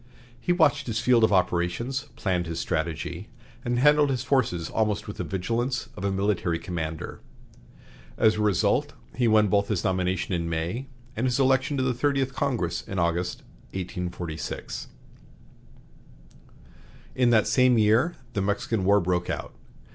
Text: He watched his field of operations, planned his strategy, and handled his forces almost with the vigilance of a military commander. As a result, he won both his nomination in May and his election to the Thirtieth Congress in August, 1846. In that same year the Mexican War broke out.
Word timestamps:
He 0.39 0.51
watched 0.51 0.87
his 0.87 0.99
field 0.99 1.23
of 1.23 1.31
operations, 1.31 2.07
planned 2.15 2.47
his 2.47 2.59
strategy, 2.59 3.29
and 3.63 3.77
handled 3.77 4.09
his 4.09 4.23
forces 4.23 4.67
almost 4.67 5.07
with 5.07 5.17
the 5.17 5.23
vigilance 5.23 5.89
of 5.95 6.03
a 6.03 6.11
military 6.11 6.57
commander. 6.57 7.19
As 8.17 8.33
a 8.33 8.41
result, 8.41 8.93
he 9.13 9.27
won 9.27 9.45
both 9.47 9.67
his 9.67 9.83
nomination 9.83 10.33
in 10.33 10.49
May 10.49 10.87
and 11.15 11.27
his 11.27 11.39
election 11.39 11.77
to 11.77 11.83
the 11.83 11.93
Thirtieth 11.93 12.33
Congress 12.33 12.81
in 12.81 12.97
August, 12.97 13.43
1846. 13.73 14.87
In 17.13 17.29
that 17.29 17.45
same 17.45 17.77
year 17.77 18.15
the 18.33 18.41
Mexican 18.41 18.83
War 18.83 18.99
broke 18.99 19.29
out. 19.29 19.53